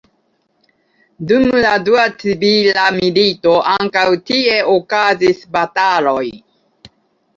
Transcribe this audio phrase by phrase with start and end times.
[1.31, 6.27] Dum la dua civila milito ankaŭ tie okazis bataloj.